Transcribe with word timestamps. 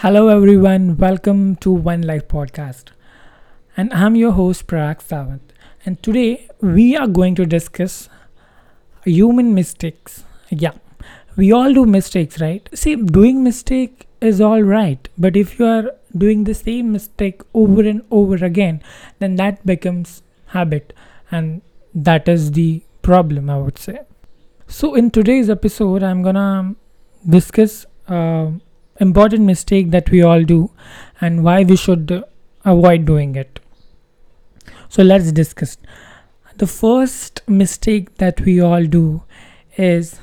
Hello, 0.00 0.28
everyone. 0.28 0.96
Welcome 0.96 1.56
to 1.56 1.72
One 1.72 2.02
Life 2.02 2.28
Podcast. 2.28 2.90
And 3.76 3.92
I'm 3.92 4.14
your 4.14 4.30
host, 4.30 4.68
Parag 4.68 5.00
Sawant. 5.02 5.40
And 5.84 6.00
today 6.04 6.46
we 6.60 6.96
are 6.96 7.08
going 7.08 7.34
to 7.34 7.44
discuss 7.44 8.08
human 9.04 9.54
mistakes. 9.54 10.22
Yeah, 10.50 10.74
we 11.36 11.50
all 11.50 11.74
do 11.74 11.84
mistakes, 11.84 12.40
right? 12.40 12.68
See, 12.74 12.94
doing 12.94 13.42
mistake 13.42 14.06
is 14.20 14.40
all 14.40 14.62
right, 14.62 15.08
but 15.18 15.36
if 15.36 15.58
you 15.58 15.66
are 15.66 15.90
doing 16.16 16.44
the 16.44 16.54
same 16.54 16.92
mistake 16.92 17.42
over 17.52 17.82
and 17.82 18.02
over 18.12 18.36
again, 18.44 18.80
then 19.18 19.34
that 19.34 19.66
becomes 19.66 20.22
habit, 20.58 20.92
and 21.32 21.60
that 21.92 22.28
is 22.28 22.52
the 22.52 22.84
problem, 23.02 23.50
I 23.50 23.58
would 23.58 23.78
say. 23.80 23.98
So, 24.68 24.94
in 24.94 25.10
today's 25.10 25.50
episode, 25.50 26.04
I'm 26.04 26.22
gonna 26.22 26.76
discuss. 27.28 27.84
Uh, 28.06 28.52
important 29.00 29.44
mistake 29.44 29.90
that 29.90 30.10
we 30.10 30.22
all 30.22 30.42
do 30.44 30.70
and 31.20 31.44
why 31.44 31.64
we 31.64 31.76
should 31.76 32.24
avoid 32.64 33.04
doing 33.04 33.34
it. 33.36 33.60
So 34.88 35.02
let's 35.02 35.32
discuss. 35.32 35.76
The 36.56 36.66
first 36.66 37.42
mistake 37.46 38.16
that 38.16 38.40
we 38.40 38.60
all 38.60 38.84
do 38.84 39.22
is 39.76 40.18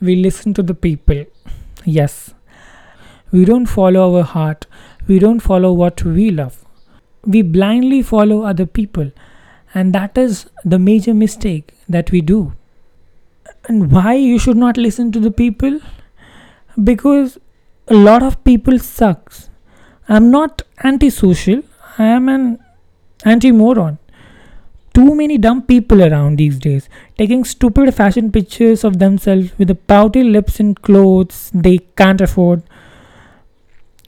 we 0.00 0.16
listen 0.16 0.54
to 0.54 0.62
the 0.62 0.74
people. 0.74 1.24
Yes. 1.84 2.34
We 3.32 3.44
don't 3.44 3.66
follow 3.66 4.16
our 4.16 4.22
heart. 4.22 4.66
We 5.06 5.18
don't 5.18 5.40
follow 5.40 5.72
what 5.72 6.02
we 6.04 6.30
love. 6.30 6.64
We 7.24 7.42
blindly 7.42 8.02
follow 8.02 8.42
other 8.42 8.66
people. 8.66 9.10
And 9.74 9.92
that 9.94 10.16
is 10.16 10.48
the 10.64 10.78
major 10.78 11.14
mistake 11.14 11.74
that 11.88 12.10
we 12.10 12.20
do. 12.20 12.52
And 13.66 13.90
why 13.92 14.14
you 14.14 14.38
should 14.38 14.56
not 14.56 14.76
listen 14.76 15.12
to 15.12 15.20
the 15.20 15.30
people? 15.30 15.80
Because 16.82 17.38
a 17.88 17.94
lot 17.94 18.22
of 18.22 18.42
people 18.44 18.78
sucks. 18.78 19.50
I'm 20.08 20.30
not 20.30 20.62
antisocial. 20.84 21.62
I 21.98 22.04
am 22.04 22.28
an 22.28 22.58
anti-moron. 23.24 23.98
Too 24.94 25.14
many 25.14 25.38
dumb 25.38 25.62
people 25.62 26.02
around 26.02 26.38
these 26.38 26.58
days 26.58 26.88
taking 27.16 27.44
stupid 27.44 27.94
fashion 27.94 28.32
pictures 28.32 28.82
of 28.82 28.98
themselves 28.98 29.56
with 29.56 29.68
the 29.68 29.74
pouty 29.74 30.24
lips 30.24 30.58
and 30.58 30.80
clothes 30.82 31.50
they 31.54 31.78
can't 31.96 32.20
afford 32.20 32.62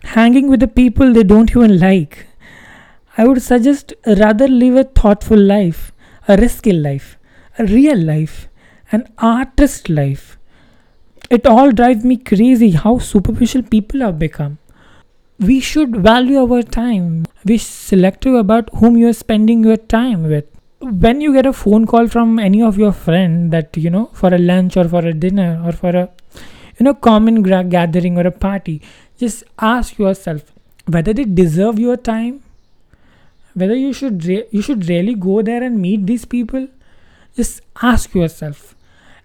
hanging 0.02 0.48
with 0.48 0.58
the 0.58 0.66
people 0.66 1.12
they 1.12 1.22
don't 1.22 1.50
even 1.50 1.78
like. 1.78 2.26
I 3.16 3.26
would 3.26 3.40
suggest 3.42 3.92
rather 4.06 4.48
live 4.48 4.74
a 4.74 4.84
thoughtful 4.84 5.38
life 5.38 5.92
a 6.26 6.36
risky 6.36 6.72
life 6.72 7.16
a 7.58 7.64
real 7.66 7.98
life 7.98 8.48
an 8.90 9.06
artist 9.18 9.88
life 9.88 10.31
it 11.36 11.46
all 11.46 11.70
drives 11.72 12.04
me 12.04 12.16
crazy 12.16 12.70
how 12.72 12.98
superficial 12.98 13.62
people 13.62 14.00
have 14.00 14.18
become. 14.18 14.58
We 15.38 15.60
should 15.60 15.96
value 15.96 16.38
our 16.38 16.62
time. 16.62 17.26
Be 17.44 17.58
selective 17.58 18.34
about 18.34 18.70
whom 18.76 18.96
you 18.96 19.08
are 19.08 19.12
spending 19.12 19.64
your 19.64 19.76
time 19.76 20.24
with. 20.24 20.44
When 20.80 21.20
you 21.20 21.32
get 21.32 21.46
a 21.46 21.52
phone 21.52 21.86
call 21.86 22.08
from 22.08 22.38
any 22.38 22.62
of 22.62 22.78
your 22.78 22.92
friend 22.92 23.52
that 23.52 23.76
you 23.76 23.90
know 23.90 24.06
for 24.12 24.34
a 24.34 24.38
lunch 24.38 24.76
or 24.76 24.88
for 24.88 25.04
a 25.06 25.12
dinner 25.12 25.62
or 25.64 25.72
for 25.72 25.90
a 25.90 26.08
you 26.78 26.84
know 26.84 26.94
common 26.94 27.42
gra- 27.42 27.64
gathering 27.64 28.18
or 28.18 28.26
a 28.26 28.30
party, 28.32 28.82
just 29.18 29.44
ask 29.60 29.98
yourself 29.98 30.52
whether 30.86 31.12
they 31.12 31.24
deserve 31.24 31.78
your 31.78 31.96
time. 31.96 32.42
Whether 33.54 33.74
you 33.76 33.92
should 33.92 34.24
re- 34.24 34.46
you 34.50 34.62
should 34.62 34.88
really 34.88 35.14
go 35.14 35.42
there 35.42 35.62
and 35.62 35.80
meet 35.80 36.06
these 36.06 36.24
people. 36.24 36.68
Just 37.36 37.60
ask 37.90 38.14
yourself. 38.14 38.74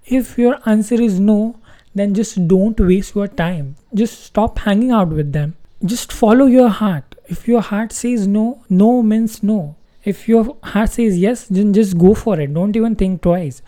If 0.05 0.37
your 0.37 0.59
answer 0.65 1.01
is 1.01 1.19
no, 1.19 1.55
then 1.99 2.13
just 2.13 2.47
don't 2.47 2.79
waste 2.79 3.15
your 3.15 3.27
time. 3.27 3.75
Just 3.93 4.23
stop 4.23 4.59
hanging 4.59 4.91
out 4.91 5.09
with 5.09 5.33
them. 5.33 5.55
Just 5.85 6.11
follow 6.11 6.45
your 6.45 6.69
heart. 6.69 7.15
If 7.27 7.47
your 7.47 7.61
heart 7.61 7.91
says 7.91 8.27
no, 8.27 8.63
no 8.69 9.01
means 9.03 9.43
no. 9.43 9.75
If 10.03 10.27
your 10.27 10.57
heart 10.63 10.91
says 10.91 11.17
yes, 11.17 11.45
then 11.45 11.73
just 11.73 11.97
go 11.97 12.13
for 12.13 12.39
it. 12.39 12.53
Don't 12.53 12.75
even 12.75 12.95
think 12.95 13.21
twice. 13.21 13.61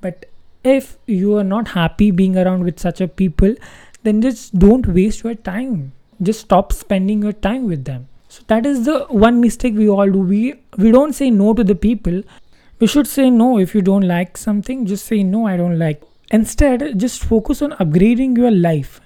But 0.00 0.26
if 0.62 0.98
you 1.06 1.36
are 1.36 1.44
not 1.44 1.68
happy 1.68 2.10
being 2.10 2.36
around 2.36 2.64
with 2.64 2.78
such 2.78 3.00
a 3.00 3.08
people, 3.08 3.54
then 4.02 4.20
just 4.22 4.58
don't 4.58 4.86
waste 4.86 5.24
your 5.24 5.34
time. 5.34 5.92
Just 6.22 6.40
stop 6.40 6.72
spending 6.72 7.22
your 7.22 7.32
time 7.32 7.66
with 7.66 7.84
them. 7.84 8.08
So 8.28 8.42
that 8.48 8.66
is 8.66 8.84
the 8.84 9.00
one 9.26 9.40
mistake 9.40 9.74
we 9.74 9.88
all 9.88 10.10
do. 10.10 10.18
We 10.18 10.54
we 10.76 10.90
don't 10.90 11.14
say 11.14 11.30
no 11.30 11.54
to 11.54 11.64
the 11.64 11.74
people. 11.74 12.22
We 12.80 12.86
should 12.86 13.06
say 13.06 13.30
no 13.30 13.58
if 13.58 13.74
you 13.74 13.82
don't 13.82 14.06
like 14.08 14.36
something. 14.36 14.84
Just 14.86 15.06
say 15.06 15.22
no. 15.22 15.46
I 15.46 15.56
don't 15.56 15.78
like 15.78 16.02
instead 16.30 16.98
just 16.98 17.22
focus 17.22 17.62
on 17.62 17.72
upgrading 17.72 18.36
your 18.36 18.50
life. 18.50 19.00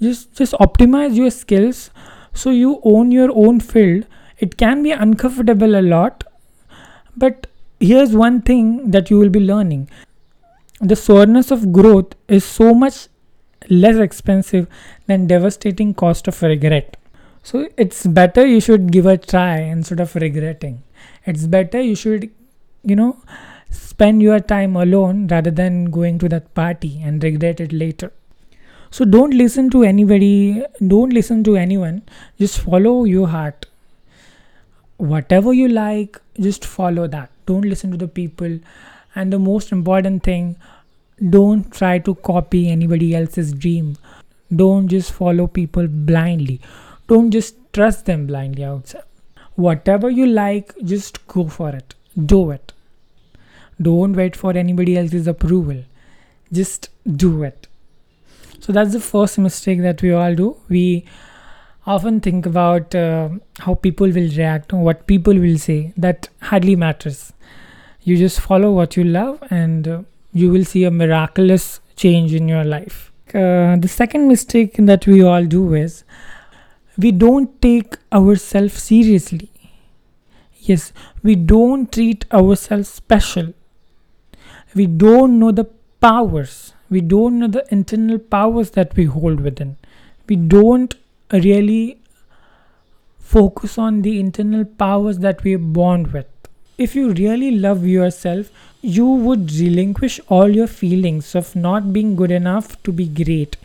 Just 0.00 0.32
just 0.34 0.54
optimize 0.54 1.14
your 1.14 1.30
skills 1.30 1.90
so 2.32 2.50
you 2.50 2.80
own 2.84 3.12
your 3.12 3.30
own 3.34 3.60
field. 3.60 4.06
It 4.38 4.56
can 4.56 4.82
be 4.82 4.90
uncomfortable 4.90 5.76
a 5.76 5.82
lot 5.82 6.24
but 7.16 7.46
here's 7.78 8.12
one 8.14 8.40
thing 8.42 8.90
that 8.90 9.10
you 9.10 9.18
will 9.18 9.28
be 9.28 9.40
learning. 9.40 9.88
The 10.80 10.96
soreness 10.96 11.50
of 11.50 11.72
growth 11.72 12.14
is 12.28 12.44
so 12.44 12.72
much 12.74 13.08
less 13.68 13.96
expensive 13.96 14.66
than 15.06 15.26
devastating 15.26 15.92
cost 15.94 16.28
of 16.28 16.40
regret. 16.42 16.96
So 17.42 17.68
it's 17.76 18.06
better 18.06 18.46
you 18.46 18.60
should 18.60 18.90
give 18.92 19.06
a 19.06 19.18
try 19.18 19.58
instead 19.58 20.00
of 20.00 20.14
regretting. 20.14 20.82
It's 21.24 21.46
better 21.46 21.80
you 21.80 21.94
should 21.94 22.30
you 22.82 22.96
know 22.96 23.18
spend 23.70 24.22
your 24.22 24.40
time 24.40 24.76
alone 24.76 25.26
rather 25.28 25.50
than 25.50 25.86
going 25.86 26.18
to 26.18 26.28
that 26.28 26.54
party 26.54 27.00
and 27.02 27.22
regret 27.22 27.60
it 27.60 27.72
later. 27.72 28.12
So 28.90 29.04
don't 29.04 29.34
listen 29.34 29.70
to 29.70 29.82
anybody 29.84 30.64
don't 30.86 31.12
listen 31.12 31.44
to 31.44 31.56
anyone. 31.56 32.02
Just 32.38 32.60
follow 32.60 33.04
your 33.04 33.28
heart. 33.28 33.66
Whatever 34.96 35.52
you 35.52 35.68
like 35.68 36.20
just 36.38 36.64
follow 36.64 37.06
that. 37.06 37.30
Don't 37.46 37.64
listen 37.64 37.90
to 37.92 37.96
the 37.96 38.08
people. 38.08 38.58
And 39.14 39.32
the 39.32 39.38
most 39.38 39.72
important 39.72 40.22
thing 40.22 40.56
don't 41.28 41.70
try 41.72 41.98
to 41.98 42.14
copy 42.16 42.70
anybody 42.70 43.14
else's 43.14 43.52
dream. 43.52 43.96
Don't 44.54 44.88
just 44.88 45.12
follow 45.12 45.46
people 45.46 45.86
blindly. 45.86 46.60
Don't 47.06 47.30
just 47.30 47.54
trust 47.72 48.06
them 48.06 48.26
blindly 48.26 48.64
outside 48.64 49.04
whatever 49.56 50.08
you 50.08 50.26
like 50.26 50.74
just 50.84 51.26
go 51.26 51.46
for 51.46 51.70
it. 51.70 51.94
Do 52.26 52.50
it 52.50 52.72
don't 53.80 54.14
wait 54.14 54.36
for 54.36 54.52
anybody 54.52 54.96
else's 54.98 55.26
approval. 55.26 55.82
Just 56.52 56.90
do 57.16 57.42
it. 57.42 57.66
So 58.60 58.72
that's 58.72 58.92
the 58.92 59.00
first 59.00 59.38
mistake 59.38 59.80
that 59.80 60.02
we 60.02 60.12
all 60.12 60.34
do. 60.34 60.56
We 60.68 61.04
often 61.86 62.20
think 62.20 62.46
about 62.46 62.94
uh, 62.94 63.30
how 63.58 63.74
people 63.74 64.06
will 64.06 64.30
react 64.36 64.72
or 64.72 64.82
what 64.82 65.06
people 65.06 65.34
will 65.34 65.58
say. 65.58 65.92
That 65.96 66.28
hardly 66.42 66.76
matters. 66.76 67.32
You 68.02 68.16
just 68.16 68.40
follow 68.40 68.70
what 68.72 68.96
you 68.96 69.04
love 69.04 69.42
and 69.50 69.88
uh, 69.88 70.02
you 70.32 70.50
will 70.50 70.64
see 70.64 70.84
a 70.84 70.90
miraculous 70.90 71.80
change 71.96 72.34
in 72.34 72.48
your 72.48 72.64
life. 72.64 73.12
Uh, 73.28 73.76
the 73.76 73.88
second 73.88 74.28
mistake 74.28 74.74
that 74.78 75.06
we 75.06 75.22
all 75.22 75.44
do 75.44 75.74
is 75.74 76.04
we 76.98 77.12
don't 77.12 77.62
take 77.62 77.96
ourselves 78.12 78.82
seriously. 78.82 79.50
Yes, 80.58 80.92
we 81.22 81.34
don't 81.34 81.90
treat 81.90 82.26
ourselves 82.32 82.88
special 82.88 83.54
we 84.74 84.86
don't 84.86 85.38
know 85.38 85.52
the 85.52 85.64
powers. 86.00 86.72
We 86.88 87.00
don't 87.00 87.38
know 87.38 87.48
the 87.48 87.64
internal 87.70 88.18
powers 88.18 88.70
that 88.72 88.96
we 88.96 89.04
hold 89.04 89.40
within. 89.40 89.76
We 90.28 90.36
don't 90.36 90.94
really 91.32 91.98
focus 93.18 93.78
on 93.78 94.02
the 94.02 94.18
internal 94.18 94.64
powers 94.64 95.18
that 95.18 95.44
we 95.44 95.54
are 95.54 95.58
born 95.58 96.10
with. 96.12 96.26
If 96.78 96.94
you 96.94 97.12
really 97.12 97.52
love 97.52 97.86
yourself 97.86 98.50
you 98.82 99.04
would 99.04 99.52
relinquish 99.52 100.18
all 100.28 100.48
your 100.48 100.66
feelings 100.66 101.34
of 101.34 101.54
not 101.54 101.92
being 101.92 102.16
good 102.16 102.30
enough 102.30 102.82
to 102.82 102.92
be 102.92 103.06
great 103.06 103.56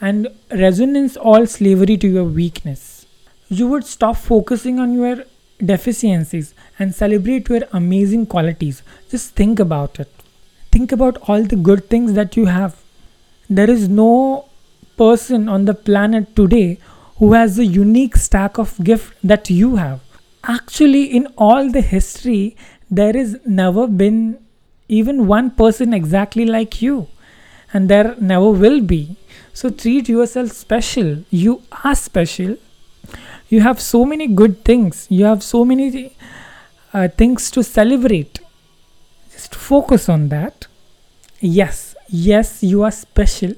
and 0.00 0.28
resonance 0.50 1.16
all 1.16 1.46
slavery 1.46 1.96
to 1.96 2.08
your 2.08 2.24
weakness. 2.24 3.06
You 3.48 3.66
would 3.68 3.84
stop 3.84 4.16
focusing 4.16 4.78
on 4.78 4.94
your 4.94 5.24
deficiencies 5.58 6.54
and 6.78 6.94
celebrate 6.94 7.48
your 7.48 7.62
amazing 7.72 8.26
qualities. 8.26 8.82
Just 9.10 9.34
think 9.34 9.58
about 9.58 9.98
it 9.98 10.19
think 10.70 10.92
about 10.92 11.18
all 11.28 11.42
the 11.42 11.56
good 11.56 11.88
things 11.88 12.12
that 12.14 12.36
you 12.36 12.46
have. 12.46 12.76
There 13.48 13.70
is 13.70 13.88
no 13.88 14.46
person 14.96 15.48
on 15.48 15.64
the 15.64 15.74
planet 15.74 16.34
today 16.36 16.78
who 17.18 17.32
has 17.32 17.58
a 17.58 17.66
unique 17.66 18.16
stack 18.16 18.58
of 18.58 18.82
gift 18.82 19.14
that 19.22 19.50
you 19.50 19.76
have. 19.76 20.00
Actually, 20.44 21.04
in 21.04 21.26
all 21.36 21.70
the 21.70 21.80
history, 21.80 22.56
there 22.90 23.16
is 23.16 23.38
never 23.44 23.86
been 23.86 24.38
even 24.88 25.26
one 25.26 25.50
person 25.50 25.92
exactly 25.94 26.44
like 26.44 26.80
you, 26.82 27.06
and 27.72 27.88
there 27.88 28.16
never 28.20 28.50
will 28.50 28.80
be. 28.80 29.16
So 29.52 29.70
treat 29.70 30.08
yourself 30.08 30.50
special. 30.50 31.24
You 31.30 31.62
are 31.84 31.94
special. 31.94 32.56
You 33.48 33.60
have 33.60 33.80
so 33.80 34.04
many 34.04 34.26
good 34.28 34.64
things. 34.64 35.06
You 35.10 35.24
have 35.24 35.42
so 35.42 35.64
many 35.64 36.16
uh, 36.92 37.08
things 37.08 37.50
to 37.52 37.62
celebrate 37.62 38.39
focus 39.70 40.08
on 40.08 40.28
that 40.28 40.66
yes 41.40 41.94
yes 42.08 42.62
you 42.62 42.82
are 42.82 42.90
special 42.90 43.52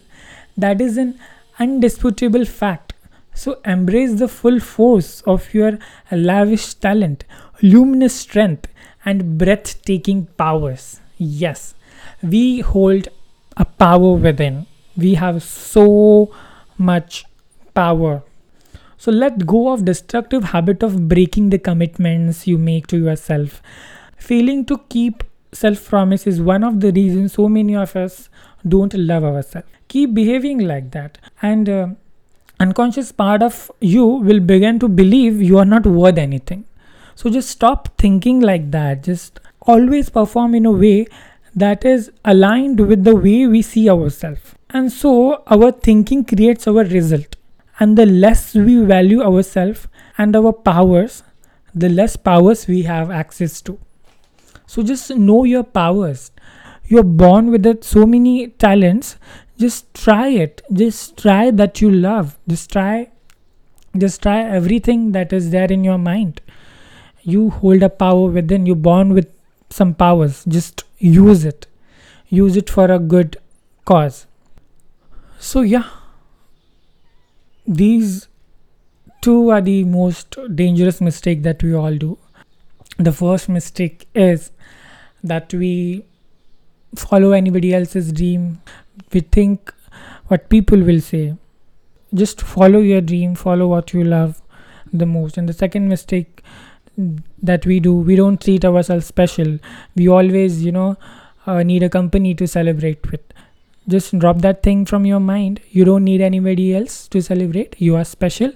that 0.57 0.81
is 0.81 0.97
an 0.97 1.19
undisputable 1.59 2.45
fact 2.45 2.93
So 3.35 3.53
embrace 3.65 4.19
the 4.21 4.29
full 4.29 4.61
force 4.61 5.23
of 5.23 5.55
your 5.55 5.79
lavish 6.11 6.75
talent, 6.75 7.25
luminous 7.63 8.15
strength, 8.15 8.67
and 9.05 9.39
breathtaking 9.39 10.27
powers. 10.37 11.01
Yes, 11.17 11.75
we 12.23 12.61
hold 12.61 13.09
a 13.57 13.65
power 13.65 14.13
within. 14.27 14.67
We 14.97 15.15
have 15.15 15.43
so 15.43 15.87
much 16.77 17.25
power. 17.75 18.23
So 18.99 19.11
let 19.11 19.47
go 19.47 19.73
of 19.73 19.85
destructive 19.85 20.45
habit 20.45 20.83
of 20.83 21.09
breaking 21.09 21.51
the 21.51 21.59
commitments 21.59 22.47
you 22.47 22.59
make 22.59 22.87
to 22.89 22.99
yourself. 22.99 23.63
Failing 24.17 24.65
to 24.67 24.79
keep 24.89 25.25
self 25.53 25.89
promise 25.89 26.27
is 26.27 26.41
one 26.41 26.65
of 26.65 26.81
the 26.81 26.93
reasons 26.93 27.35
so 27.35 27.49
many 27.49 27.77
of 27.77 27.95
us 27.95 28.29
don't 28.67 28.95
love 28.95 29.25
ourselves. 29.25 29.69
Keep 29.89 30.15
behaving 30.15 30.61
like 30.61 30.91
that 30.93 31.19
and 31.43 31.69
uh, 31.69 31.89
unconscious 32.61 33.13
part 33.13 33.43
of 33.43 33.71
you 33.81 34.07
will 34.07 34.41
begin 34.41 34.79
to 34.79 34.89
believe 34.89 35.43
you 35.43 35.59
are 35.59 35.65
not 35.65 35.87
worth 35.87 36.19
anything. 36.19 36.65
So 37.15 37.29
just 37.29 37.51
stop 37.51 37.89
thinking 37.99 38.41
like 38.41 38.71
that. 38.71 39.03
Just 39.03 39.41
always 39.63 40.09
perform 40.09 40.55
in 40.55 40.67
a 40.67 40.73
way 40.73 41.07
that 41.55 41.85
is 41.85 42.11
aligned 42.25 42.81
with 42.81 43.05
the 43.05 43.15
way 43.15 43.47
we 43.47 43.61
see 43.63 43.91
ourselves. 43.91 44.55
And 44.71 44.91
so 44.91 45.43
our 45.47 45.71
thinking 45.71 46.25
creates 46.25 46.67
our 46.67 46.85
result. 46.85 47.37
And 47.79 47.99
the 47.99 48.07
less 48.07 48.55
we 48.55 48.77
value 48.79 49.23
ourselves 49.23 49.87
and 50.17 50.35
our 50.35 50.53
powers, 50.53 51.23
the 51.75 51.89
less 51.89 52.17
powers 52.17 52.67
we 52.67 52.83
have 52.83 53.11
access 53.11 53.61
to. 53.63 53.79
So 54.73 54.83
just 54.83 55.11
know 55.11 55.45
your 55.45 55.65
powers. 55.65 56.31
You're 56.87 57.03
born 57.23 57.51
with 57.51 57.67
it, 57.67 57.85
so 57.85 58.07
many 58.07 58.47
talents. 58.49 59.17
Just 59.59 59.93
try 59.93 60.29
it. 60.29 60.63
Just 60.73 61.19
try 61.19 61.51
that 61.51 61.83
you 61.83 61.91
love. 61.91 62.39
Just 62.49 62.73
try. 62.73 63.11
Just 63.99 64.23
try 64.23 64.39
everything 64.41 65.13
that 65.13 65.31
is 65.31 65.51
there 65.51 65.71
in 65.71 65.85
your 65.85 65.99
mind. 65.99 66.41
You 67.23 67.51
hold 67.51 67.83
a 67.83 67.91
power 67.91 68.31
within. 68.31 68.65
You're 68.65 68.77
born 68.89 69.13
with 69.13 69.31
some 69.69 69.93
powers. 69.93 70.43
Just 70.47 70.85
use 70.97 71.45
it. 71.45 71.67
Use 72.31 72.57
it 72.57 72.71
for 72.71 72.91
a 72.91 72.99
good 72.99 73.37
cause. 73.85 74.27
So 75.39 75.61
yeah, 75.61 75.91
these 77.67 78.27
two 79.21 79.51
are 79.51 79.61
the 79.61 79.85
most 79.85 80.39
dangerous 80.57 81.03
mistake 81.03 81.43
that 81.43 81.63
we 81.63 81.75
all 81.75 81.95
do. 81.95 82.17
The 82.99 83.13
first 83.13 83.49
mistake 83.49 84.07
is 84.15 84.51
that 85.25 85.53
we 85.55 86.05
follow 86.95 87.33
anybody 87.33 87.75
else's 87.75 88.13
dream. 88.13 88.61
We 89.13 89.21
think 89.21 89.73
what 90.29 90.49
people 90.49 90.81
will 90.81 91.01
say. 91.01 91.37
Just 92.15 92.43
follow 92.43 92.81
your 92.81 93.01
dream, 93.01 93.35
follow 93.35 93.67
what 93.69 93.95
you 93.95 94.05
love 94.05 94.43
the 94.93 95.07
most. 95.07 95.39
And 95.39 95.49
the 95.49 95.55
second 95.55 95.89
mistake 95.89 96.43
that 97.43 97.65
we 97.65 97.81
do, 97.81 97.95
we 97.95 98.17
don't 98.17 98.41
treat 98.41 98.65
ourselves 98.65 99.07
special. 99.07 99.59
We 99.97 100.09
always, 100.09 100.63
you 100.63 100.73
know, 100.73 100.97
uh, 101.47 101.63
need 101.63 101.83
a 101.83 101.89
company 101.89 102.35
to 102.35 102.47
celebrate 102.47 103.11
with. 103.11 103.23
Just 103.89 104.17
drop 104.19 104.39
that 104.43 104.63
thing 104.63 104.85
from 104.85 105.07
your 105.07 105.21
mind. 105.21 105.61
You 105.71 105.85
don't 105.85 106.05
need 106.05 106.21
anybody 106.21 106.77
else 106.77 107.09
to 107.09 107.23
celebrate. 107.23 107.81
You 107.81 107.97
are 107.97 108.05
special. 108.05 108.53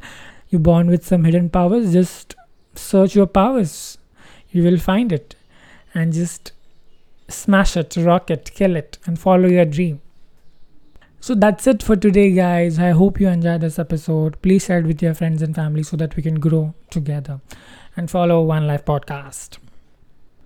You're 0.51 0.61
born 0.61 0.89
with 0.89 1.05
some 1.05 1.25
hidden 1.25 1.49
powers. 1.51 1.93
Just 1.93 2.37
search 2.75 3.17
your 3.17 3.27
powers. 3.27 3.99
You 4.57 4.63
will 4.63 4.79
find 4.79 5.13
it. 5.13 5.37
And 5.93 6.15
just 6.15 6.53
smash 7.29 7.77
it, 7.77 7.95
rock 7.97 8.31
it, 8.31 8.51
kill 8.55 8.75
it, 8.75 8.99
and 9.05 9.19
follow 9.19 9.49
your 9.49 9.67
dream. 9.67 10.01
So 11.21 11.35
that's 11.35 11.67
it 11.67 11.83
for 11.83 11.97
today, 11.97 12.33
guys. 12.33 12.79
I 12.79 12.91
hope 12.91 13.21
you 13.21 13.29
enjoyed 13.29 13.61
this 13.61 13.79
episode. 13.79 14.41
Please 14.41 14.65
share 14.65 14.79
it 14.79 14.87
with 14.87 15.03
your 15.03 15.13
friends 15.13 15.43
and 15.43 15.55
family 15.55 15.83
so 15.83 15.99
that 15.99 16.17
we 16.17 16.23
can 16.23 16.41
grow 16.41 16.75
together 16.89 17.41
and 17.97 18.11
follow 18.11 18.43
One 18.43 18.67
Life 18.67 18.87
Podcast. 18.87 19.59